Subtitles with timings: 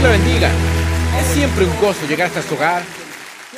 [0.00, 0.50] Dios le bendiga.
[1.20, 2.82] Es siempre un gozo llegar hasta su hogar.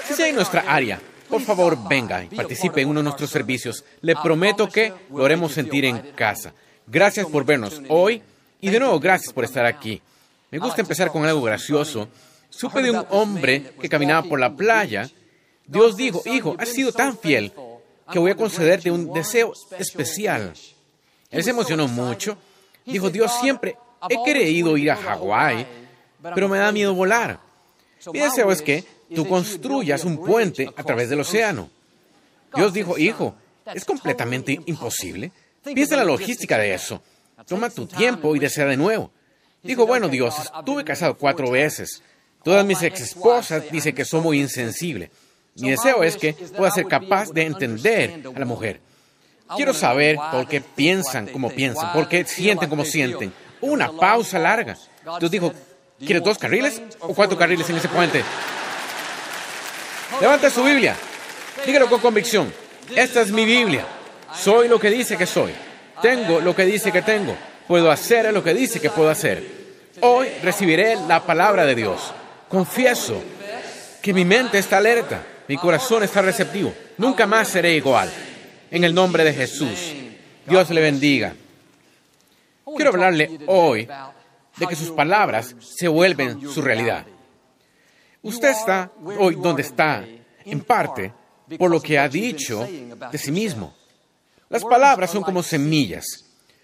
[0.08, 3.84] Si sea en nuestra área, por favor venga y participe en uno de nuestros servicios.
[4.00, 6.52] Le prometo que lo haremos sentir en casa.
[6.88, 8.22] Gracias por vernos hoy
[8.60, 10.02] y de nuevo gracias por estar aquí.
[10.50, 12.08] Me gusta empezar con algo gracioso.
[12.50, 15.08] Supe de un hombre que caminaba por la playa.
[15.64, 17.52] Dios dijo, hijo, has sido tan fiel
[18.10, 20.54] que voy a concederte un deseo especial.
[21.30, 22.36] Él se emocionó mucho.
[22.84, 23.76] Dijo, Dios, siempre
[24.10, 25.81] he querido ir a Hawái,
[26.34, 27.40] pero me da miedo volar.
[28.12, 31.70] Mi deseo es que tú construyas un puente a través del océano.
[32.54, 33.34] Dios dijo, hijo,
[33.72, 35.32] es completamente imposible.
[35.62, 37.02] Piensa en la logística de eso.
[37.46, 39.10] Toma tu tiempo y desea de nuevo.
[39.62, 42.02] Dijo, bueno, Dios, estuve casado cuatro veces.
[42.42, 45.10] Todas mis ex esposas dicen que soy muy insensible.
[45.56, 48.80] Mi deseo es que pueda ser capaz de entender a la mujer.
[49.56, 53.32] Quiero saber por qué piensan como piensan, por qué sienten como sienten.
[53.60, 54.76] Una pausa larga.
[55.20, 55.52] Dios dijo,
[56.04, 58.22] ¿quiere dos carriles o cuatro carriles en ese puente?
[60.20, 60.96] Levante su Biblia.
[61.64, 62.52] Dígalo con convicción.
[62.94, 63.86] Esta es mi Biblia.
[64.34, 65.52] Soy lo que dice que soy.
[66.00, 67.36] Tengo lo que dice que tengo.
[67.66, 69.44] Puedo hacer lo que dice que puedo hacer.
[70.00, 72.12] Hoy recibiré la palabra de Dios.
[72.48, 73.22] Confieso
[74.00, 76.74] que mi mente está alerta, mi corazón está receptivo.
[76.98, 78.10] Nunca más seré igual.
[78.70, 79.94] En el nombre de Jesús.
[80.46, 81.34] Dios le bendiga.
[82.76, 83.88] Quiero hablarle hoy
[84.56, 87.06] de que sus palabras se vuelven su realidad.
[88.22, 90.04] Usted está hoy donde está,
[90.44, 91.12] en parte,
[91.58, 92.66] por lo que ha dicho
[93.10, 93.74] de sí mismo.
[94.48, 96.04] Las palabras son como semillas.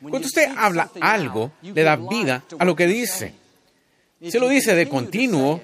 [0.01, 3.35] Cuando usted habla algo, le da vida a lo que dice.
[4.23, 5.61] Si lo dice de continuo,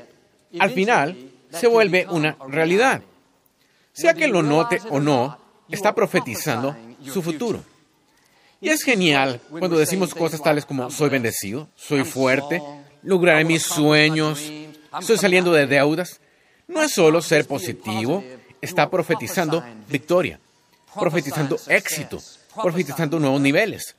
[0.58, 1.16] al final
[1.50, 3.02] se vuelve una realidad.
[3.92, 7.62] Sea que lo note o no, está profetizando su futuro.
[8.60, 12.62] Y es genial cuando decimos cosas tales como soy bendecido, soy fuerte,
[13.02, 14.40] lograré mis sueños,
[14.98, 16.20] estoy saliendo de deudas.
[16.66, 18.24] No es solo ser positivo,
[18.60, 20.40] está profetizando victoria,
[20.98, 22.20] profetizando éxito,
[22.62, 23.94] profetizando nuevos niveles.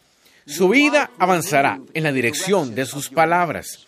[0.48, 3.86] Su vida avanzará en la dirección de sus palabras.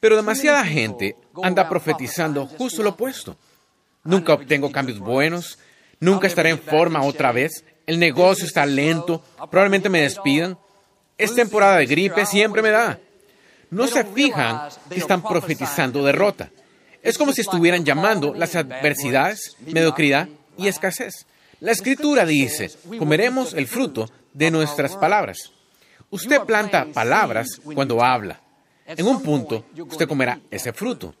[0.00, 3.36] Pero demasiada gente anda profetizando justo lo opuesto.
[4.04, 5.58] Nunca obtengo cambios buenos,
[5.98, 10.58] nunca estaré en forma otra vez, el negocio está lento, probablemente me despidan,
[11.16, 12.98] es temporada de gripe, siempre me da.
[13.70, 16.50] No se fijan que están profetizando derrota.
[17.02, 21.26] Es como si estuvieran llamando las adversidades, mediocridad y escasez.
[21.60, 25.52] La escritura dice, comeremos el fruto de nuestras palabras.
[26.10, 28.40] Usted planta palabras cuando habla.
[28.86, 31.14] En un punto, usted comerá ese fruto.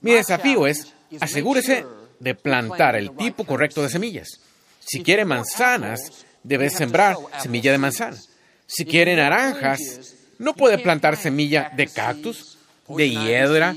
[0.00, 1.84] Mi desafío es, asegúrese
[2.18, 4.40] de plantar el tipo correcto de semillas.
[4.86, 8.18] Si quiere manzanas, debe sembrar semilla de manzana.
[8.66, 12.58] Si quiere naranjas, no puede plantar semilla de cactus,
[12.88, 13.74] de hiedra,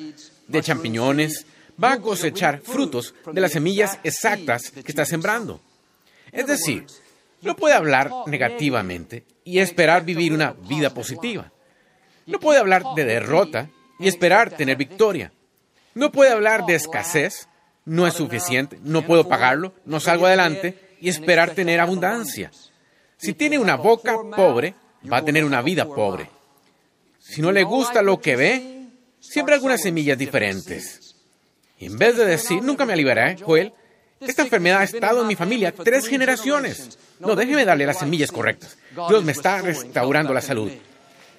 [0.47, 1.45] de champiñones.
[1.81, 5.61] Va a cosechar frutos de las semillas exactas que está sembrando.
[6.31, 6.85] Es decir,
[7.41, 11.51] no puede hablar negativamente y esperar vivir una vida positiva.
[12.25, 13.69] No puede hablar de derrota
[13.99, 15.31] y esperar tener victoria.
[15.93, 17.47] No puede hablar de escasez,
[17.85, 22.51] no es suficiente, no puedo pagarlo, no salgo adelante y esperar tener abundancia.
[23.17, 24.75] Si tiene una boca pobre,
[25.11, 26.29] va a tener una vida pobre.
[27.19, 28.87] Si no le gusta lo que ve,
[29.19, 31.15] siempre algunas semillas diferentes.
[31.79, 33.73] Y en vez de decir, nunca me aliviaré, Joel,
[34.19, 36.97] esta enfermedad ha estado en mi familia tres generaciones.
[37.19, 38.77] No, déjeme darle las semillas correctas.
[39.09, 40.71] Dios me está restaurando la salud.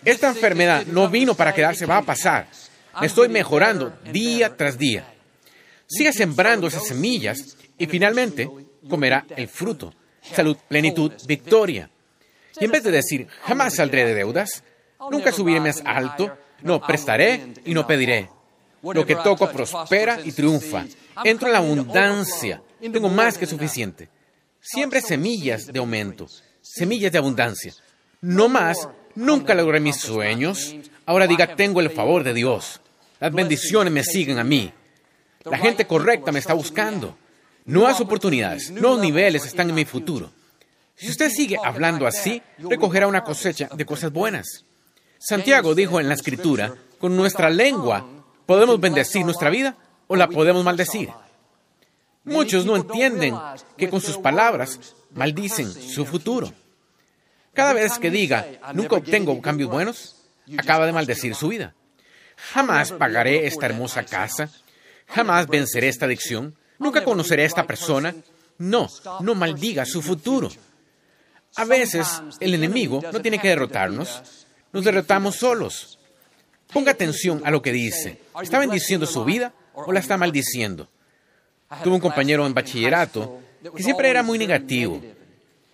[0.05, 2.47] Esta enfermedad no vino para quedarse, va a pasar.
[3.01, 5.05] Me estoy mejorando día tras día.
[5.87, 8.49] Siga sembrando esas semillas y finalmente
[8.89, 9.93] comerá el fruto.
[10.21, 11.91] Salud, plenitud, victoria.
[12.61, 14.65] Y en vez de decir, jamás saldré de deudas,
[15.11, 18.29] nunca subiré más alto, no prestaré y no pediré.
[18.83, 20.85] Lo que toco prospera y triunfa.
[21.25, 22.63] Entro en la abundancia.
[22.81, 24.09] Tengo más que suficiente.
[24.61, 26.27] Siempre semillas de aumento,
[26.61, 27.73] semillas de abundancia.
[28.21, 30.75] No más, nunca logré mis sueños.
[31.07, 32.81] Ahora diga, tengo el favor de Dios.
[33.21, 34.73] Las bendiciones me siguen a mí.
[35.45, 37.17] La gente correcta me está buscando.
[37.69, 40.33] Nuevas oportunidades, nuevos niveles están en mi futuro.
[40.97, 44.65] Si usted sigue hablando así, recogerá una cosecha de cosas buenas.
[45.19, 48.19] Santiago dijo en la escritura, con nuestra lengua
[48.49, 49.77] Podemos bendecir nuestra vida
[50.07, 51.11] o la podemos maldecir.
[52.25, 53.37] Muchos no entienden
[53.77, 56.51] que con sus palabras maldicen su futuro.
[57.53, 60.17] Cada vez que diga, nunca obtengo cambios buenos,
[60.57, 61.75] acaba de maldecir su vida.
[62.55, 64.49] Jamás pagaré esta hermosa casa.
[65.09, 66.57] Jamás venceré esta adicción.
[66.79, 68.15] Nunca conoceré a esta persona.
[68.59, 68.89] No,
[69.21, 70.51] no maldiga su futuro.
[71.57, 74.47] A veces el enemigo no tiene que derrotarnos.
[74.73, 75.99] Nos derrotamos solos.
[76.73, 78.21] Ponga atención a lo que dice.
[78.41, 80.89] ¿Está bendiciendo su vida o la está maldiciendo?
[81.83, 83.41] Tuve un compañero en bachillerato
[83.75, 85.01] que siempre era muy negativo.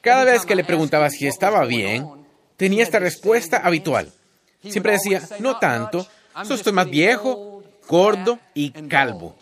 [0.01, 2.07] Cada vez que le preguntaba si estaba bien,
[2.57, 4.13] tenía esta respuesta habitual.
[4.63, 6.07] Siempre decía, no tanto,
[6.43, 9.37] solo estoy más viejo, gordo y calvo.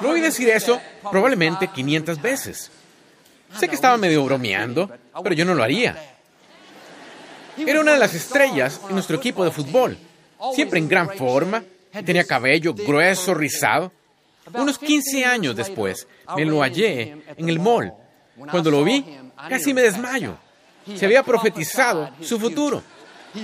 [0.00, 0.80] Lo oí decir eso
[1.10, 2.70] probablemente 500 veces.
[3.58, 4.90] Sé que estaba medio bromeando,
[5.22, 5.96] pero yo no lo haría.
[7.58, 9.98] Era una de las estrellas en nuestro equipo de fútbol,
[10.54, 11.62] siempre en gran forma,
[12.04, 13.92] tenía cabello grueso, rizado.
[14.54, 16.06] Unos 15 años después,
[16.36, 17.92] me lo hallé en el mall.
[18.50, 19.04] Cuando lo vi,
[19.48, 20.36] casi me desmayo.
[20.96, 22.82] Se había profetizado su futuro.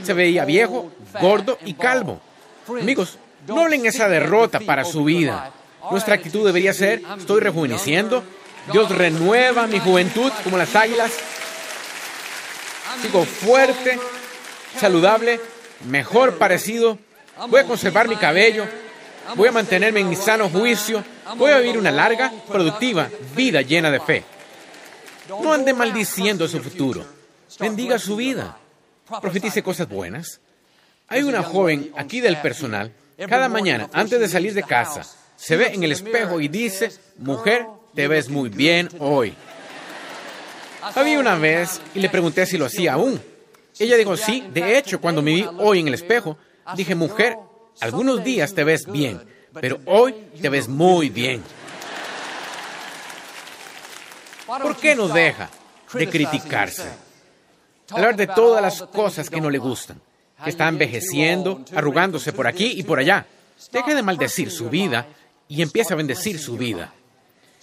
[0.03, 0.91] Se veía viejo,
[1.21, 2.21] gordo y calvo.
[2.69, 5.53] Amigos, no hablen esa derrota para su vida.
[5.91, 8.25] Nuestra actitud debería ser, estoy rejuveneciendo,
[8.73, 11.13] Dios renueva mi juventud como las águilas.
[13.03, 13.99] Sigo fuerte,
[14.79, 15.41] saludable,
[15.87, 16.99] mejor parecido.
[17.49, 18.67] Voy a conservar mi cabello.
[19.37, 21.05] Voy a mantenerme en mi sano juicio.
[21.37, 24.25] Voy a vivir una larga, productiva vida llena de fe.
[25.29, 27.05] No ande maldiciendo su futuro.
[27.59, 28.57] Bendiga su vida.
[29.21, 30.41] Profetice cosas buenas.
[31.09, 32.93] Hay una joven aquí del personal,
[33.29, 35.07] cada mañana, antes de salir de casa,
[35.39, 37.65] se ve en el espejo y dice, mujer,
[37.95, 39.33] te ves muy bien hoy.
[40.83, 43.23] Había una vez y le pregunté si lo hacía aún.
[43.79, 46.37] Ella dijo, sí, de hecho, cuando me vi hoy en el espejo,
[46.75, 47.37] dije, mujer,
[47.81, 49.23] algunos días te ves bien,
[49.55, 50.13] pero hoy
[50.43, 51.43] te ves muy bien.
[54.45, 55.49] ¿Por qué no deja
[55.93, 56.89] de criticarse?
[57.91, 60.01] Hablar de todas las cosas que no le gustan,
[60.43, 63.25] que está envejeciendo, arrugándose por aquí y por allá.
[63.73, 65.07] Deje de maldecir su vida
[65.49, 66.93] y empiece a bendecir su vida.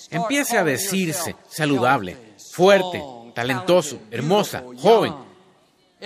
[0.10, 2.18] Empiece a decirse saludable,
[2.52, 3.02] fuerte,
[3.34, 5.14] talentoso, hermosa, joven.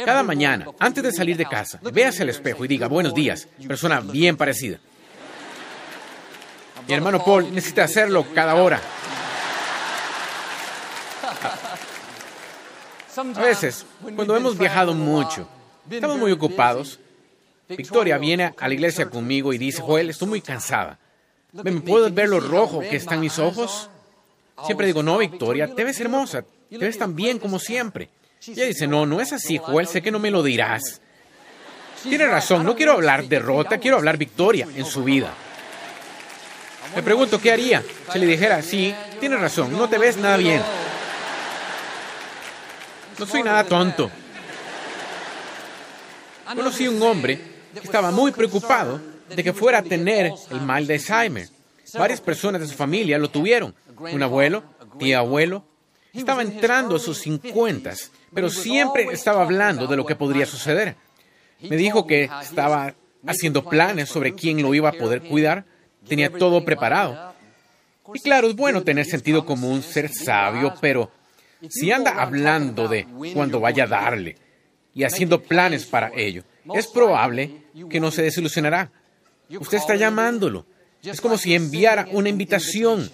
[0.05, 3.99] Cada mañana, antes de salir de casa, véase al espejo y diga, buenos días, persona
[3.99, 4.79] bien parecida.
[6.87, 8.81] Mi hermano Paul necesita hacerlo cada hora.
[13.35, 13.85] A veces,
[14.15, 15.47] cuando hemos viajado mucho,
[15.89, 16.99] estamos muy ocupados.
[17.67, 20.97] Victoria viene a la iglesia conmigo y dice, Joel, estoy muy cansada.
[21.51, 23.89] ¿Me puedes ver lo rojo que están mis ojos?
[24.65, 28.09] Siempre digo, no, Victoria, te ves hermosa, te ves tan bien como siempre.
[28.45, 31.01] Y ella dice, no, no es así, Joel, sé que no me lo dirás.
[32.03, 35.33] Tiene razón, no quiero hablar derrota, quiero hablar victoria en su vida.
[36.95, 40.61] Me pregunto, ¿qué haría si le dijera, sí, tiene razón, no te ves nada bien?
[43.19, 44.09] No soy nada tonto.
[46.47, 47.39] Conocí un hombre
[47.73, 48.99] que estaba muy preocupado
[49.35, 51.47] de que fuera a tener el mal de Alzheimer.
[51.93, 53.73] Varias personas de su familia lo tuvieron.
[53.97, 54.63] Un abuelo,
[54.97, 55.65] tía abuelo.
[56.13, 60.95] Estaba entrando a sus cincuentas, pero siempre estaba hablando de lo que podría suceder.
[61.61, 62.95] Me dijo que estaba
[63.25, 65.65] haciendo planes sobre quién lo iba a poder cuidar.
[66.07, 67.33] Tenía todo preparado.
[68.13, 71.11] Y claro, es bueno tener sentido común, ser sabio, pero
[71.69, 74.37] si anda hablando de cuándo vaya a darle
[74.93, 78.91] y haciendo planes para ello, es probable que no se desilusionará.
[79.57, 80.65] Usted está llamándolo.
[81.01, 83.09] Es como si enviara una invitación.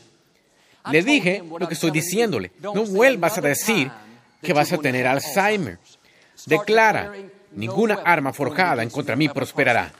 [0.91, 2.51] Le dije lo que estoy diciéndole.
[2.61, 3.91] No vuelvas a decir
[4.41, 5.79] que vas a tener Alzheimer.
[6.45, 7.13] Declara,
[7.51, 9.91] ninguna arma forjada en contra mí prosperará.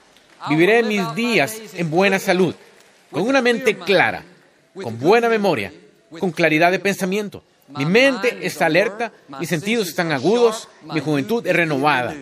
[0.50, 2.54] Viviré mis días en buena salud,
[3.10, 4.24] con una mente clara,
[4.76, 5.74] con buena memoria,
[6.20, 7.44] con claridad de pensamiento.
[7.70, 12.16] Mi mente está alerta, mis sentidos están agudos, mi juventud es renovada.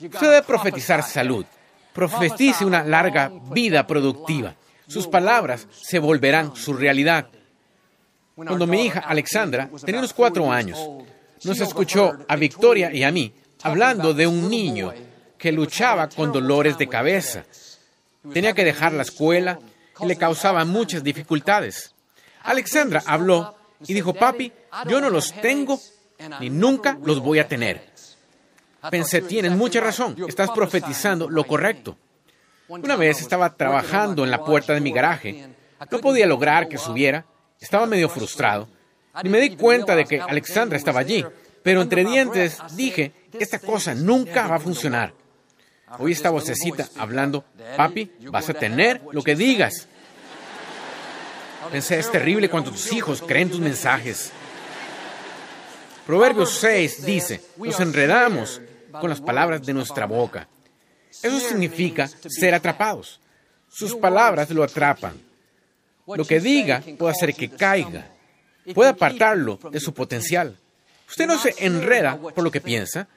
[0.00, 1.46] Usted debe profetizar salud.
[1.92, 4.54] Profetice una larga vida productiva.
[4.86, 7.28] Sus palabras se volverán su realidad.
[8.34, 10.78] Cuando mi hija Alexandra tenía unos cuatro años,
[11.44, 13.32] nos escuchó a Victoria y a mí
[13.62, 14.92] hablando de un niño
[15.36, 17.44] que luchaba con dolores de cabeza.
[18.32, 19.58] Tenía que dejar la escuela
[20.00, 21.94] y le causaba muchas dificultades.
[22.42, 23.54] Alexandra habló
[23.86, 24.52] y dijo, papi,
[24.88, 25.80] yo no los tengo
[26.40, 27.89] ni nunca los voy a tener.
[28.88, 31.98] Pensé, tienes mucha razón, estás profetizando lo correcto.
[32.68, 35.48] Una vez estaba trabajando en la puerta de mi garaje,
[35.90, 37.26] no podía lograr que subiera,
[37.60, 38.68] estaba medio frustrado,
[39.22, 41.24] y me di cuenta de que Alexandra estaba allí,
[41.62, 45.12] pero entre dientes dije, esta cosa nunca va a funcionar.
[45.98, 47.44] Oí esta vocecita hablando,
[47.76, 49.88] papi, vas a tener lo que digas.
[51.70, 54.32] Pensé, es terrible cuando tus hijos creen tus mensajes.
[56.06, 58.60] Proverbios 6 dice, nos enredamos
[58.92, 60.48] con las palabras de nuestra boca.
[61.10, 63.20] Eso significa ser atrapados.
[63.68, 65.14] Sus palabras lo atrapan.
[66.06, 68.08] Lo que diga puede hacer que caiga,
[68.74, 70.56] puede apartarlo de su potencial.
[71.08, 73.08] Usted no se enreda por lo que piensa.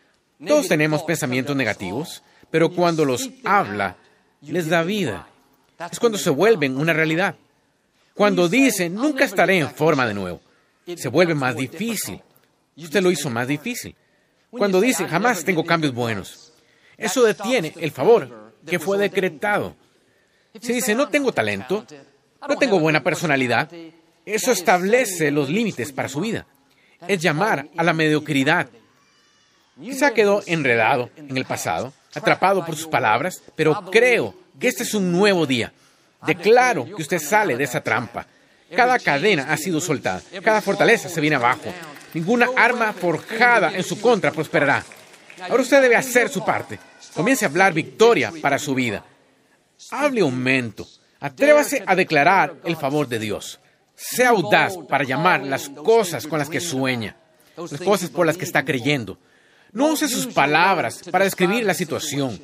[0.45, 3.95] Todos tenemos pensamientos negativos, pero cuando los habla,
[4.41, 5.27] les da vida.
[5.91, 7.35] Es cuando se vuelven una realidad.
[8.13, 10.41] Cuando dice, nunca estaré en forma de nuevo,
[10.95, 12.21] se vuelve más difícil.
[12.75, 13.95] Usted lo hizo más difícil.
[14.57, 16.53] Cuando dice, jamás tengo cambios buenos,
[16.97, 19.75] eso detiene el favor que fue decretado.
[20.61, 21.85] Si dice, no tengo talento,
[22.47, 23.69] no tengo buena personalidad,
[24.25, 26.45] eso establece los límites para su vida.
[27.07, 28.69] Es llamar a la mediocridad.
[29.81, 34.93] Quizá quedó enredado en el pasado, atrapado por sus palabras, pero creo que este es
[34.93, 35.73] un nuevo día.
[36.25, 38.27] Declaro que usted sale de esa trampa.
[38.75, 41.73] Cada cadena ha sido soltada, cada fortaleza se viene abajo.
[42.13, 44.83] Ninguna arma forjada en su contra prosperará.
[45.49, 46.79] Ahora usted debe hacer su parte.
[47.13, 49.03] Comience a hablar victoria para su vida.
[49.91, 50.87] Hable aumento.
[51.19, 53.59] Atrévase a declarar el favor de Dios.
[53.95, 57.15] Sea audaz para llamar las cosas con las que sueña,
[57.55, 59.17] las cosas por las que está creyendo.
[59.71, 62.39] No use sus palabras para describir la situación.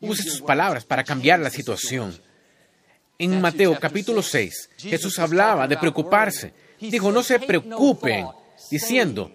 [0.00, 2.18] Use sus palabras para cambiar la situación.
[3.18, 6.52] En Mateo capítulo 6, Jesús hablaba de preocuparse.
[6.80, 8.26] Dijo, no se preocupen,
[8.70, 9.30] diciendo,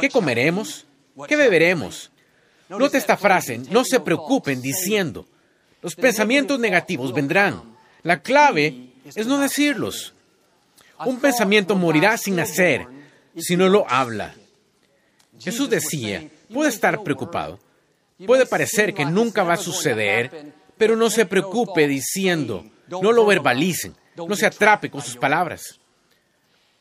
[0.00, 0.86] ¿qué comeremos?
[1.28, 2.10] ¿Qué beberemos?
[2.68, 5.26] Note esta frase, no se preocupen diciendo,
[5.82, 7.62] los pensamientos negativos vendrán.
[8.02, 10.14] La clave es no decirlos.
[11.04, 12.86] Un pensamiento morirá sin nacer
[13.36, 14.34] si no lo habla.
[15.38, 17.58] Jesús decía, puede estar preocupado,
[18.26, 23.94] puede parecer que nunca va a suceder, pero no se preocupe diciendo, no lo verbalicen,
[24.16, 25.78] no se atrape con sus palabras.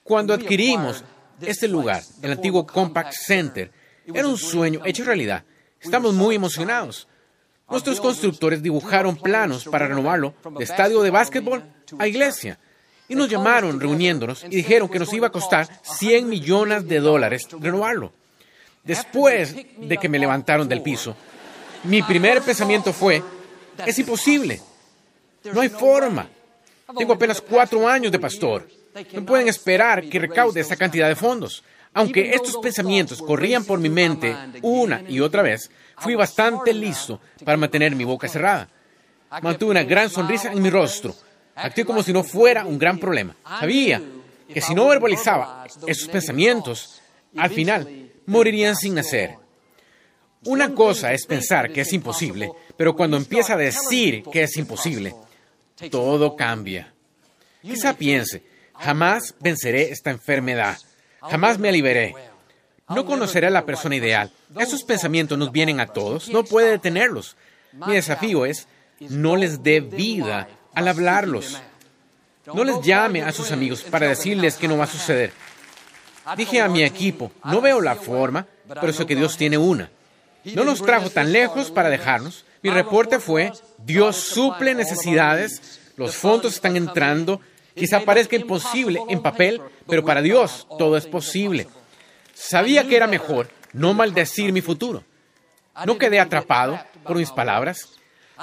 [0.04, 1.04] Cuando adquirimos
[1.46, 3.72] este lugar, el antiguo Compact Center,
[4.06, 5.44] era un sueño hecho realidad.
[5.80, 7.08] Estamos muy emocionados.
[7.70, 11.64] Nuestros constructores dibujaron planos para renovarlo de estadio de básquetbol
[11.98, 12.60] a iglesia.
[13.08, 17.48] Y nos llamaron reuniéndonos y dijeron que nos iba a costar 100 millones de dólares
[17.60, 18.14] renovarlo.
[18.84, 21.16] Después de que me levantaron del piso,
[21.86, 23.24] mi primer pensamiento fue,
[23.86, 24.62] es imposible.
[25.52, 26.30] No hay forma.
[26.98, 28.68] Tengo apenas cuatro años de pastor.
[29.14, 31.64] No pueden esperar que recaude esa cantidad de fondos.
[31.94, 37.58] Aunque estos pensamientos corrían por mi mente una y otra vez, fui bastante listo para
[37.58, 38.68] mantener mi boca cerrada.
[39.42, 41.16] Mantuve una gran sonrisa en mi rostro.
[41.56, 43.36] Actué como si no fuera un gran problema.
[43.60, 44.02] Sabía
[44.52, 47.02] que si no verbalizaba esos pensamientos,
[47.38, 49.36] al final morirían sin nacer.
[50.46, 55.16] Una cosa es pensar que es imposible, pero cuando empieza a decir que es imposible,
[55.90, 56.94] todo cambia.
[57.62, 58.44] Quizá piense,
[58.84, 60.78] jamás venceré esta enfermedad,
[61.22, 62.14] jamás me liberé.
[62.90, 64.32] No conoceré a la persona ideal.
[64.60, 67.38] Esos pensamientos nos vienen a todos, no puede detenerlos.
[67.72, 68.68] Mi desafío es,
[69.00, 71.60] no les dé vida al hablarlos.
[72.46, 75.32] No les llame a sus amigos para decirles que no va a suceder.
[76.36, 79.90] Dije a mi equipo, no veo la forma, pero sé que Dios tiene una.
[80.44, 82.46] No nos trajo tan lejos para dejarnos.
[82.62, 87.42] Mi reporte fue, Dios suple necesidades, los fondos están entrando,
[87.76, 91.68] quizá parezca imposible en papel, pero para Dios todo es posible.
[92.34, 95.04] Sabía que era mejor no maldecir mi futuro.
[95.86, 97.90] No quedé atrapado por mis palabras.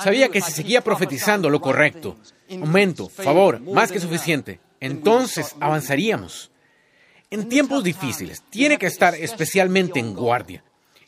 [0.02, 2.16] Sabía que si seguía profetizando lo correcto,
[2.50, 6.50] aumento, favor, más que suficiente, entonces avanzaríamos.
[7.30, 10.64] En tiempos difíciles, tiene que estar especialmente en guardia.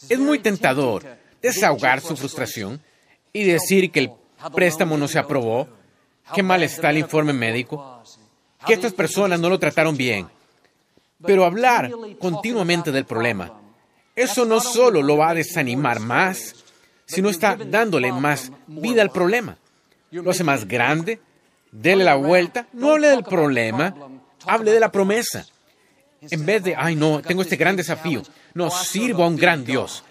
[0.09, 1.05] Es muy tentador
[1.41, 2.81] desahogar su frustración
[3.33, 4.13] y decir que el
[4.55, 5.69] préstamo no se aprobó,
[6.35, 8.03] que mal está el informe médico,
[8.67, 10.29] que estas personas no lo trataron bien.
[11.25, 13.53] Pero hablar continuamente del problema,
[14.15, 16.55] eso no solo lo va a desanimar más,
[17.07, 19.57] sino está dándole más vida al problema.
[20.11, 21.21] Lo hace más grande,
[21.71, 23.95] dele la vuelta, no hable del problema,
[24.47, 25.47] hable de la promesa.
[26.21, 28.23] En vez de, ay no, tengo este gran desafío,
[28.55, 30.05] no, sirvo a un gran Dios.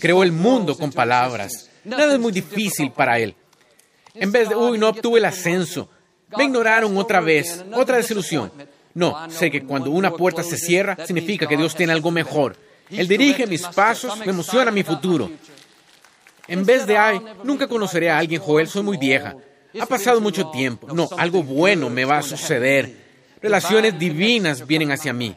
[0.00, 1.70] Creó el mundo con palabras.
[1.84, 3.34] Nada es muy difícil para Él.
[4.20, 5.88] En vez de, uy, no obtuve el ascenso,
[6.36, 8.50] me ignoraron otra vez, otra desilusión.
[8.94, 12.56] No, sé que cuando una puerta se cierra, significa que Dios tiene algo mejor.
[12.90, 15.30] Él dirige mis pasos, me emociona mi futuro.
[16.46, 19.36] En vez de, ay, nunca conoceré a alguien, Joel, soy muy vieja.
[19.78, 20.88] Ha pasado mucho tiempo.
[20.94, 22.90] No, algo bueno me va a suceder.
[23.40, 25.36] Relaciones divinas vienen hacia mí.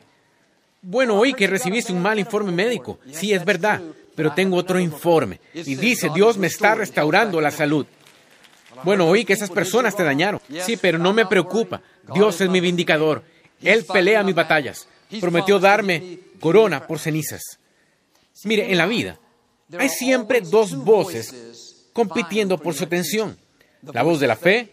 [0.82, 3.00] Bueno, oí que recibiste un mal informe médico.
[3.12, 3.82] Sí, es verdad.
[4.16, 7.86] pero tengo otro informe y dice, Dios me está restaurando la salud.
[8.84, 10.42] Bueno, oí que esas personas te dañaron.
[10.66, 11.82] Sí, pero no me preocupa.
[12.14, 13.24] Dios es mi vindicador.
[13.62, 14.88] Él pelea mis batallas.
[15.20, 17.60] Prometió darme corona por cenizas.
[18.44, 19.20] Mire, en la vida
[19.78, 23.38] hay siempre dos voces compitiendo por su atención.
[23.94, 24.72] La voz de la fe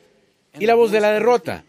[0.58, 1.64] y la voz de la derrota.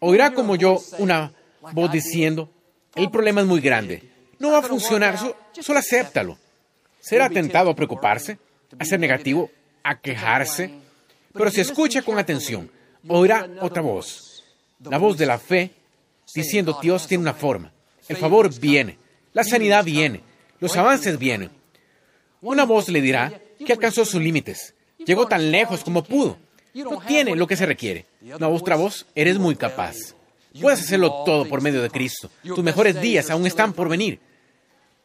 [0.00, 1.32] Oirá como yo una
[1.72, 2.50] voz diciendo,
[2.94, 4.10] el problema es muy grande.
[4.38, 5.16] No va a funcionar,
[5.60, 6.38] solo acéptalo.
[7.00, 8.38] Será tentado a preocuparse,
[8.78, 9.50] a ser negativo,
[9.82, 10.72] a quejarse.
[11.32, 12.70] Pero si escucha con atención,
[13.08, 14.44] oirá otra voz.
[14.84, 15.70] La voz de la fe
[16.34, 17.72] diciendo Dios tiene una forma.
[18.08, 18.98] El favor viene,
[19.32, 20.20] la sanidad viene,
[20.60, 21.50] los avances vienen.
[22.40, 26.38] Una voz le dirá que alcanzó sus límites, llegó tan lejos como pudo,
[26.74, 28.06] no tiene lo que se requiere.
[28.20, 29.96] Una otra voz, eres muy capaz.
[30.60, 32.30] Puedes hacerlo todo por medio de Cristo.
[32.42, 34.20] Tus mejores días aún están por venir.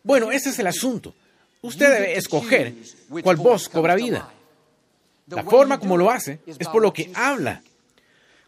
[0.03, 1.13] Bueno, ese es el asunto.
[1.62, 2.74] Usted debe escoger
[3.22, 4.31] cuál voz cobra vida.
[5.27, 7.62] La forma como lo hace es por lo que habla.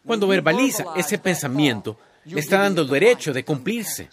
[0.05, 4.09] Cuando verbaliza ese pensamiento, le está dando el derecho de cumplirse.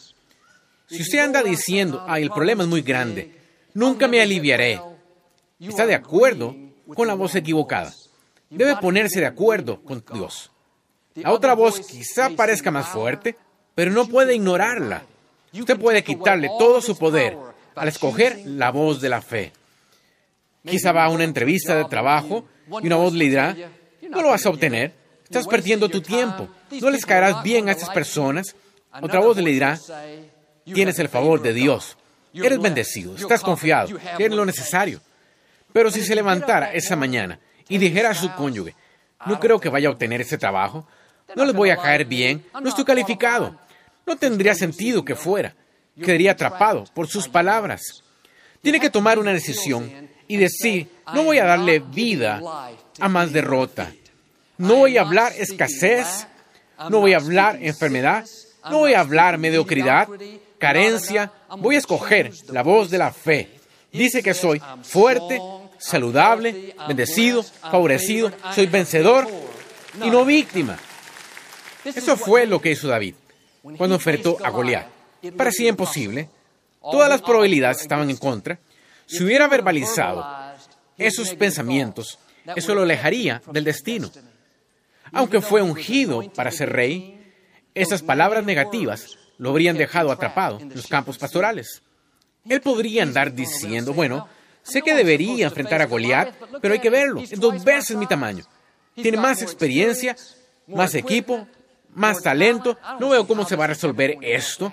[0.89, 3.33] Si usted anda diciendo, ay, el problema es muy grande,
[3.75, 4.81] nunca me aliviaré,
[5.61, 6.55] está de acuerdo
[6.95, 7.93] con la voz equivocada.
[8.51, 10.51] Debe ponerse de acuerdo con Dios.
[11.15, 13.37] La otra voz quizá parezca más fuerte,
[13.75, 15.05] pero no puede ignorarla.
[15.53, 17.37] Usted puede quitarle todo su poder
[17.75, 19.53] al escoger la voz de la fe.
[20.67, 22.47] Quizá va a una entrevista de trabajo
[22.83, 23.57] y una voz le dirá,
[24.11, 24.93] no lo vas a obtener,
[25.25, 26.49] estás perdiendo tu tiempo,
[26.81, 28.57] no les caerás bien a estas personas.
[29.01, 29.79] Otra voz le dirá,
[30.65, 31.97] tienes el favor de Dios,
[32.33, 35.01] eres bendecido, estás confiado, tienes lo necesario.
[35.73, 38.75] Pero si se levantara esa mañana y dijera a su cónyuge,
[39.27, 40.87] no creo que vaya a obtener ese trabajo,
[41.35, 43.59] no les voy a caer bien, no estoy calificado,
[44.07, 45.55] no tendría sentido que fuera,
[46.01, 48.03] quedaría atrapado por sus palabras.
[48.63, 52.41] Tiene que tomar una decisión y decir, no voy a darle vida
[52.99, 53.93] a más derrota,
[54.59, 56.27] no voy a hablar escasez,
[56.91, 58.27] no voy a hablar enfermedad,
[58.71, 60.09] no voy a hablar mediocridad,
[60.59, 63.51] carencia, voy a escoger la voz de la fe.
[63.93, 65.41] Dice que soy fuerte,
[65.79, 69.29] saludable, bendecido, favorecido, soy vencedor
[70.03, 70.77] y no víctima.
[71.85, 73.15] Eso fue lo que hizo David
[73.77, 74.87] cuando enfrentó a Goliat.
[75.37, 76.29] Parecía imposible.
[76.81, 78.59] Todas las probabilidades estaban en contra.
[79.07, 80.27] Si hubiera verbalizado
[80.99, 82.19] esos pensamientos,
[82.55, 84.11] eso lo alejaría del destino.
[85.13, 87.33] Aunque fue ungido para ser rey,
[87.75, 91.83] esas palabras negativas lo habrían dejado atrapado en los campos pastorales.
[92.49, 94.29] Él podría andar diciendo, bueno,
[94.63, 98.45] sé que debería enfrentar a Goliat, pero hay que verlo, es dos veces mi tamaño.
[98.95, 100.17] Tiene más experiencia,
[100.67, 101.47] más equipo,
[101.95, 102.79] más talento.
[102.99, 104.73] No veo cómo se va a resolver esto.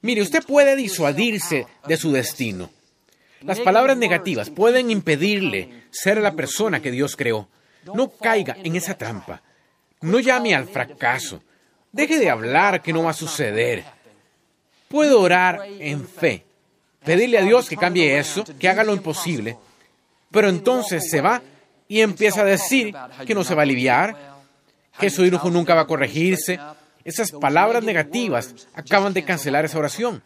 [0.00, 2.70] Mire, usted puede disuadirse de su destino.
[3.42, 7.48] Las palabras negativas pueden impedirle ser la persona que Dios creó.
[7.94, 9.42] No caiga en esa trampa.
[10.02, 11.42] No llame al fracaso.
[11.92, 13.84] Deje de hablar que no va a suceder.
[14.88, 16.44] Puede orar en fe.
[17.04, 19.56] Pedirle a Dios que cambie eso, que haga lo imposible.
[20.30, 21.42] Pero entonces se va
[21.88, 22.94] y empieza a decir
[23.26, 24.36] que no se va a aliviar,
[24.98, 26.60] que su hijo nunca va a corregirse.
[27.04, 30.22] Esas palabras negativas acaban de cancelar esa oración.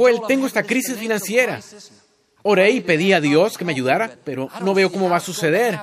[0.00, 1.60] Joel, tengo esta crisis financiera.
[2.42, 5.78] Oré y pedí a Dios que me ayudara, pero no veo cómo va a suceder.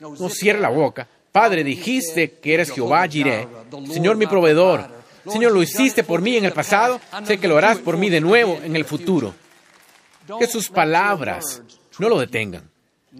[0.00, 1.06] No cierre la boca.
[1.30, 3.46] Padre, dijiste que eres Jehová Jireh,
[3.88, 4.84] Señor mi proveedor.
[5.28, 8.20] Señor, lo hiciste por mí en el pasado, sé que lo harás por mí de
[8.20, 9.32] nuevo en el futuro.
[10.40, 11.62] Que sus palabras
[12.00, 12.68] no lo detengan.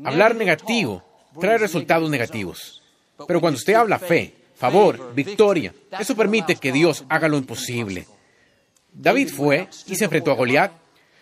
[0.02, 1.04] Hablar negativo
[1.40, 2.82] trae resultados negativos.
[3.28, 8.08] Pero cuando usted habla fe, favor, victoria, eso permite que Dios haga lo imposible.
[8.92, 10.72] David fue y se enfrentó a Goliat,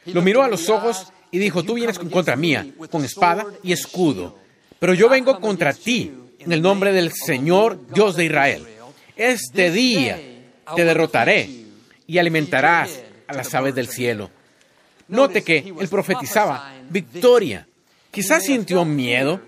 [0.06, 4.38] lo miró a los ojos y dijo, tú vienes contra mía con espada y escudo,
[4.78, 8.66] pero yo vengo contra ti en el nombre del Señor Dios de Israel.
[9.16, 10.18] Este día
[10.74, 11.48] te derrotaré
[12.06, 14.30] y alimentarás a las aves del cielo.
[15.09, 17.66] Note que él profetizaba victoria.
[18.11, 19.40] Quizás sintió miedo,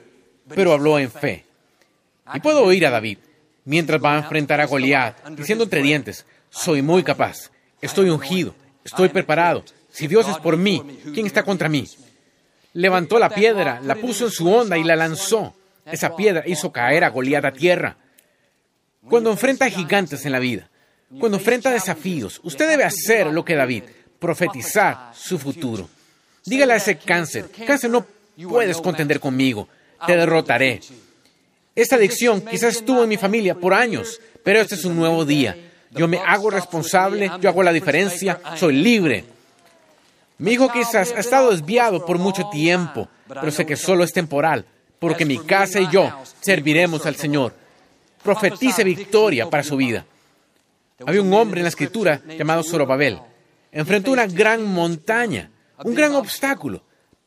[0.49, 1.45] pero habló en fe.
[2.35, 3.19] Y puedo oír a David
[3.65, 7.52] mientras va a enfrentar a Goliat, diciendo entre dientes, soy muy capaz,
[7.83, 9.65] estoy ungido, estoy preparado.
[9.91, 11.87] Si Dios es por mí, ¿quién está contra mí?
[12.73, 15.55] Levantó la piedra, la puso en su onda y la lanzó.
[15.85, 17.97] Esa piedra hizo caer a Goliat a tierra.
[19.07, 20.71] Cuando enfrenta gigantes en la vida,
[21.19, 23.83] cuando enfrenta desafíos, usted debe hacer lo que David,
[24.19, 25.89] profetizar su futuro.
[26.47, 28.07] Dígale a ese cáncer, cáncer no
[28.49, 29.69] puedes contender conmigo,
[30.07, 30.81] te derrotaré.
[31.75, 35.57] Esta adicción quizás estuvo en mi familia por años, pero este es un nuevo día.
[35.95, 39.25] Yo me hago responsable, yo hago la diferencia, soy libre.
[40.39, 44.65] Mi hijo quizás ha estado desviado por mucho tiempo, pero sé que solo es temporal,
[44.99, 47.55] porque mi casa y yo serviremos al Señor.
[48.23, 50.07] Profetice victoria para su vida.
[51.07, 53.21] Había un hombre en la escritura llamado Zorobabel.
[53.71, 55.51] Enfrentó una gran montaña,
[55.85, 56.83] un gran obstáculo.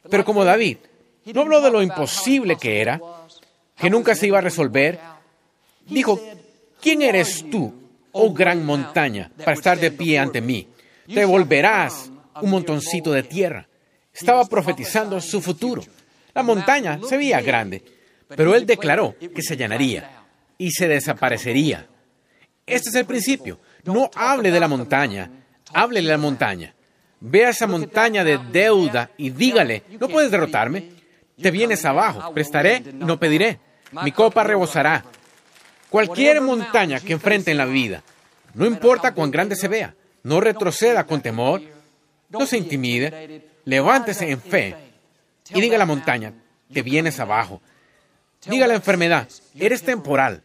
[0.09, 0.77] Pero como David,
[1.25, 2.99] no habló de lo imposible que era,
[3.77, 4.99] que nunca se iba a resolver.
[5.87, 6.19] Dijo,
[6.81, 7.73] ¿quién eres tú,
[8.17, 10.67] oh gran montaña, para estar de pie ante mí?
[11.05, 12.09] Te volverás
[12.41, 13.67] un montoncito de tierra.
[14.13, 15.83] Estaba profetizando su futuro.
[16.33, 17.83] La montaña se veía grande,
[18.29, 20.09] pero él declaró que se llenaría
[20.57, 21.87] y se desaparecería.
[22.65, 23.59] Este es el principio.
[23.83, 25.29] No hable de la montaña,
[25.73, 26.73] hable de la montaña.
[27.19, 30.89] Vea esa montaña de deuda y dígale, no puedes derrotarme.
[31.41, 33.59] Te vienes abajo, prestaré no pediré.
[34.03, 35.03] Mi copa rebosará.
[35.89, 38.03] Cualquier montaña que enfrente en la vida,
[38.53, 41.61] no importa cuán grande se vea, no retroceda con temor,
[42.29, 44.75] no se intimide, levántese en fe
[45.49, 46.33] y diga a la montaña,
[46.73, 47.61] te vienes abajo.
[48.45, 49.27] Diga a la enfermedad,
[49.59, 50.41] eres temporal.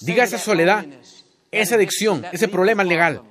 [0.00, 0.84] Diga esa soledad,
[1.50, 3.22] esa adicción, ese problema legal.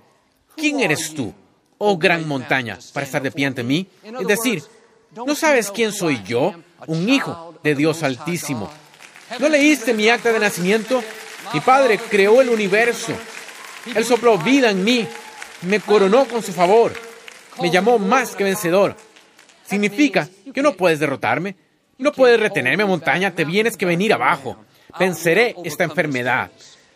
[0.55, 1.33] ¿Quién eres tú,
[1.77, 3.87] oh gran montaña, para estar de pie ante mí?
[4.03, 4.63] Es decir,
[5.15, 6.53] ¿no sabes quién soy yo?
[6.87, 8.69] Un hijo de Dios Altísimo.
[9.39, 11.03] ¿No leíste mi acta de nacimiento?
[11.53, 13.13] Mi padre creó el universo.
[13.95, 15.07] Él sopló vida en mí.
[15.63, 16.93] Me coronó con su favor.
[17.61, 18.95] Me llamó más que vencedor.
[19.65, 21.55] Significa que no puedes derrotarme.
[21.97, 23.33] No puedes retenerme, montaña.
[23.33, 24.57] Te vienes que venir abajo.
[24.99, 26.51] Venceré esta enfermedad.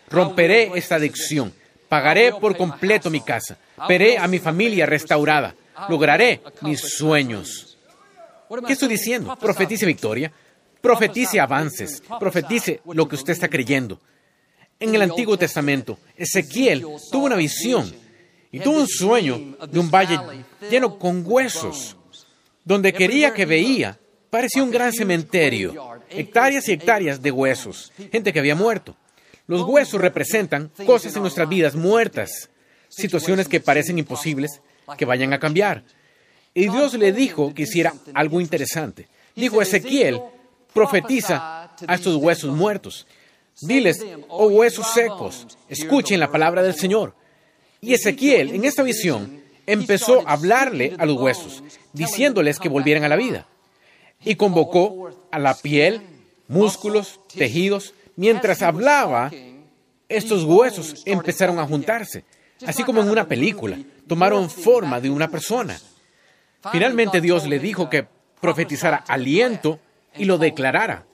[0.09, 1.53] Romperé esta adicción.
[1.89, 3.57] Pagaré por completo mi casa.
[3.87, 5.55] Veré a mi familia restaurada.
[5.89, 7.77] Lograré mis sueños.
[8.67, 9.35] ¿Qué estoy diciendo?
[9.39, 10.31] Profetice victoria.
[10.81, 12.03] Profetice avances.
[12.19, 13.99] Profetice lo que usted está creyendo.
[14.81, 17.93] En el Antiguo Testamento, Ezequiel tuvo una visión
[18.51, 20.19] y tuvo un sueño de un valle
[20.71, 21.95] lleno con huesos,
[22.65, 23.99] donde quería que veía,
[24.31, 28.95] parecía un gran cementerio, hectáreas y hectáreas de huesos, gente que había muerto.
[29.45, 32.49] Los huesos representan cosas en nuestras vidas muertas,
[32.89, 34.61] situaciones que parecen imposibles,
[34.97, 35.83] que vayan a cambiar.
[36.55, 39.07] Y Dios le dijo que hiciera algo interesante.
[39.35, 40.19] Dijo Ezequiel,
[40.73, 43.05] profetiza a estos huesos muertos.
[43.59, 47.13] Diles, oh huesos secos, escuchen la palabra del Señor.
[47.81, 53.09] Y Ezequiel, en esta visión, empezó a hablarle a los huesos, diciéndoles que volvieran a
[53.09, 53.47] la vida.
[54.23, 56.01] Y convocó a la piel,
[56.47, 57.93] músculos, tejidos.
[58.15, 59.31] Mientras hablaba,
[60.09, 62.23] estos huesos empezaron a juntarse,
[62.65, 65.79] así como en una película, tomaron forma de una persona.
[66.71, 68.05] Finalmente Dios le dijo que
[68.39, 69.79] profetizara aliento
[70.15, 71.05] y lo declarara.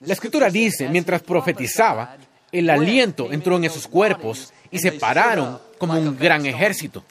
[0.00, 2.16] La escritura dice, mientras profetizaba,
[2.52, 7.04] el aliento entró en esos cuerpos y se pararon como un gran ejército.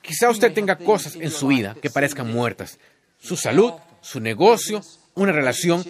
[0.00, 2.78] Quizá usted tenga cosas en su vida que parezcan muertas.
[3.18, 4.80] Su salud, su negocio,
[5.14, 5.84] una relación.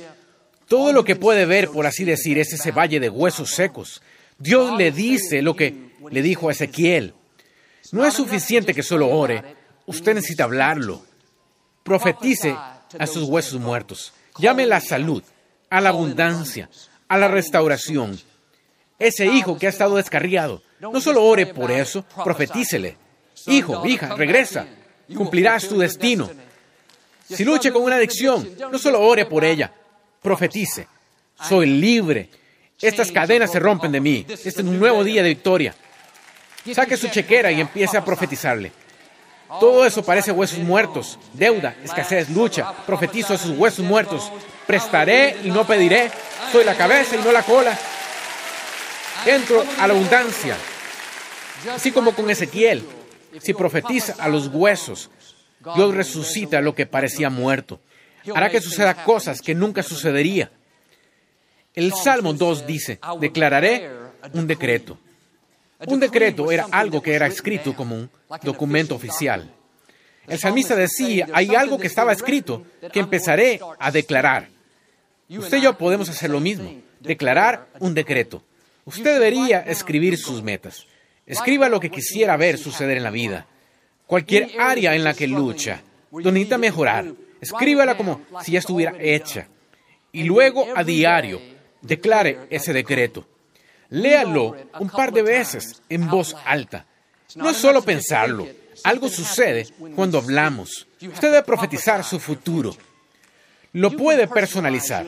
[0.67, 4.03] Todo lo que puede ver, por así decir, es ese valle de huesos secos.
[4.39, 7.15] Dios le dice lo que le dijo a Ezequiel.
[7.93, 9.43] No es suficiente que solo ore.
[9.87, 11.05] Usted necesita hablarlo.
[11.85, 12.57] Profetice
[12.99, 14.13] a sus huesos muertos.
[14.39, 15.23] Llame la salud,
[15.75, 16.71] a la abundancia,
[17.09, 18.17] a la restauración.
[18.97, 22.97] Ese hijo que ha estado descarriado, no solo ore por eso, profetícele.
[23.49, 24.69] Hijo, hija, regresa.
[25.17, 26.31] Cumplirás tu destino.
[27.29, 29.73] Si lucha con una adicción, no solo ore por ella,
[30.23, 30.87] profetice.
[31.43, 32.31] Soy libre.
[32.81, 34.25] Estas cadenas se rompen de mí.
[34.29, 35.75] Este es un nuevo día de victoria.
[36.73, 38.71] Saque su chequera y empiece a profetizarle.
[39.59, 42.73] Todo eso parece huesos muertos, deuda, escasez, lucha.
[42.87, 44.31] Profetizo a huesos muertos.
[44.67, 46.11] Prestaré y no pediré.
[46.53, 47.79] Soy la cabeza y no la cola.
[49.27, 50.57] Entro a la abundancia.
[51.75, 52.85] Así como con Ezequiel,
[53.41, 55.11] si profetiza a los huesos,
[55.75, 57.81] Dios resucita lo que parecía muerto.
[58.35, 60.51] Hará que suceda cosas que nunca sucedería.
[61.75, 63.91] El Salmo 2 dice, declararé
[64.33, 64.99] un decreto.
[65.87, 68.11] Un decreto era algo que era escrito como un
[68.43, 69.51] documento oficial.
[70.27, 74.49] El salmista decía, hay algo que estaba escrito que empezaré a declarar.
[75.29, 78.43] Usted y yo podemos hacer lo mismo, declarar un decreto.
[78.85, 80.87] Usted debería escribir sus metas.
[81.27, 83.47] Escriba lo que quisiera ver suceder en la vida.
[84.07, 87.07] Cualquier área en la que lucha, donde necesita mejorar,
[87.41, 89.49] escríbala como si ya estuviera hecha.
[90.13, 91.41] Y luego a diario,
[91.81, 93.27] declare ese decreto.
[93.89, 96.87] Léalo un par de veces en voz alta.
[97.37, 98.47] No es solo pensarlo.
[98.83, 100.87] Algo sucede cuando hablamos.
[101.01, 102.77] Usted debe profetizar su futuro.
[103.75, 105.07] Lo puede personalizar.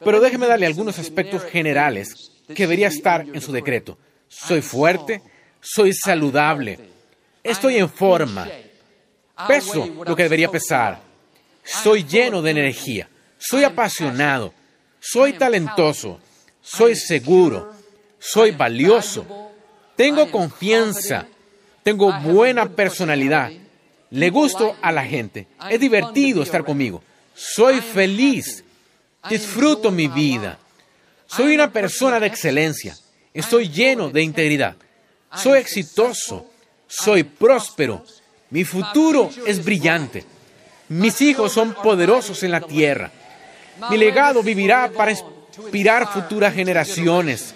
[0.00, 3.96] Pero déjeme darle algunos aspectos generales que debería estar en su decreto.
[4.28, 5.22] Soy fuerte,
[5.60, 6.78] soy saludable,
[7.44, 8.48] estoy en forma,
[9.46, 11.00] Peso lo que debería pesar.
[11.62, 13.08] Soy lleno de energía.
[13.38, 14.54] Soy apasionado.
[14.98, 16.18] Soy talentoso.
[16.62, 17.72] Soy seguro.
[18.18, 19.26] Soy valioso.
[19.94, 21.26] Tengo confianza.
[21.82, 23.50] Tengo buena personalidad.
[24.10, 25.46] Le gusto a la gente.
[25.68, 27.02] Es divertido estar conmigo.
[27.36, 28.64] Soy feliz.
[29.28, 30.58] Disfruto mi vida.
[31.26, 32.96] Soy una persona de excelencia.
[33.34, 34.74] Estoy lleno de integridad.
[35.34, 36.46] Soy exitoso.
[36.88, 38.04] Soy próspero.
[38.50, 40.24] Mi futuro es brillante.
[40.88, 43.10] Mis hijos son poderosos en la tierra.
[43.90, 47.54] Mi legado vivirá para inspirar futuras generaciones.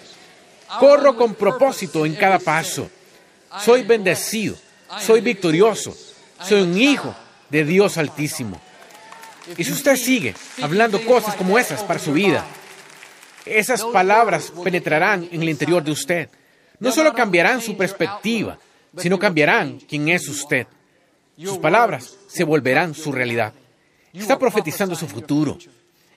[0.78, 2.90] Corro con propósito en cada paso.
[3.64, 4.56] Soy bendecido.
[5.00, 5.96] Soy victorioso.
[6.46, 7.14] Soy un hijo
[7.48, 8.60] de Dios Altísimo.
[9.56, 12.44] Y si usted sigue hablando cosas como esas para su vida,
[13.44, 16.28] esas palabras penetrarán en el interior de usted.
[16.78, 18.58] No solo cambiarán su perspectiva,
[18.96, 20.66] sino cambiarán quién es usted.
[21.38, 23.52] Sus palabras se volverán su realidad.
[24.12, 25.58] Está profetizando su futuro.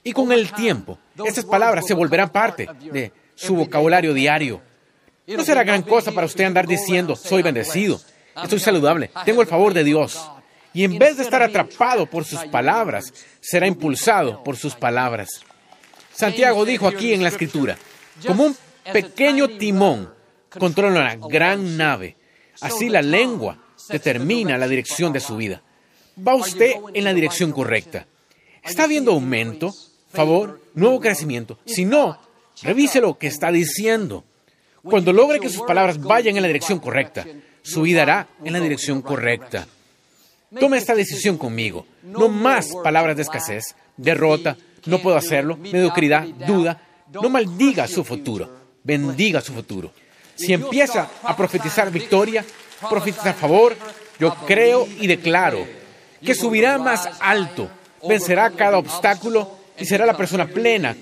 [0.03, 4.61] Y con el tiempo, esas palabras se volverán parte de su vocabulario diario.
[5.27, 8.01] No será gran cosa para usted andar diciendo, soy bendecido,
[8.41, 10.29] estoy saludable, tengo el favor de Dios.
[10.73, 15.29] Y en vez de estar atrapado por sus palabras, será impulsado por sus palabras.
[16.11, 17.77] Santiago dijo aquí en la escritura,
[18.25, 18.57] como un
[18.91, 20.11] pequeño timón
[20.49, 22.15] controla una gran nave,
[22.61, 23.57] así la lengua
[23.89, 25.61] determina la dirección de su vida.
[26.15, 28.07] Va usted en la dirección correcta.
[28.63, 29.73] ¿Está viendo aumento,
[30.11, 31.59] favor, nuevo crecimiento?
[31.65, 32.19] Si no,
[32.61, 34.23] revise lo que está diciendo.
[34.83, 37.25] Cuando logre que sus palabras vayan en la dirección correcta,
[37.61, 39.67] su vida hará en la dirección correcta.
[40.59, 41.85] Tome esta decisión conmigo.
[42.03, 46.81] No más palabras de escasez, derrota, no puedo hacerlo, mediocridad, duda.
[47.11, 48.49] No maldiga su futuro,
[48.83, 49.91] bendiga su futuro.
[50.35, 52.43] Si empieza a profetizar victoria,
[52.89, 53.75] profetiza a favor,
[54.19, 55.65] yo creo y declaro
[56.23, 57.69] que subirá más alto,
[58.07, 60.95] vencerá cada obstáculo y será la persona plena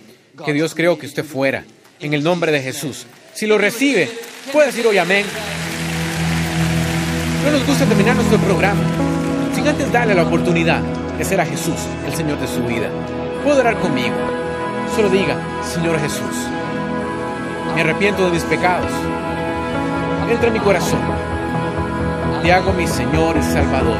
[0.43, 1.63] que Dios creó que usted fuera.
[1.99, 3.05] En el nombre de Jesús.
[3.33, 4.09] Si lo recibe,
[4.51, 5.25] puede decir hoy amén.
[7.45, 9.10] No nos gusta terminar nuestro programa
[9.61, 10.79] sin antes darle la oportunidad
[11.17, 11.75] de ser a Jesús
[12.07, 12.87] el Señor de su vida.
[13.43, 14.15] Puede orar conmigo.
[14.95, 16.47] Solo diga, Señor Jesús,
[17.75, 18.91] me arrepiento de mis pecados.
[20.31, 20.99] Entra en mi corazón.
[22.41, 23.97] Te hago mi Señor y Salvador.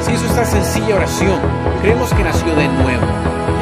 [0.00, 1.40] Si hizo esta sencilla oración,
[1.80, 3.06] creemos que nació de nuevo.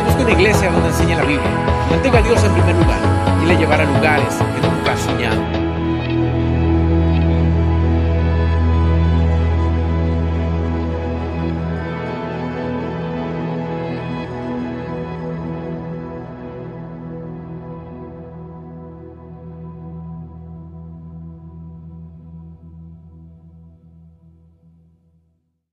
[0.04, 1.50] Busca una iglesia donde enseñe la Biblia.
[1.88, 2.98] Mantenga a Dios en primer lugar
[3.42, 5.59] y le llevará a lugares que nunca ha soñado.